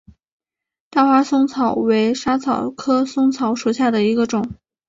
[0.89, 4.55] 大花嵩草为莎草科嵩草属下的一个种。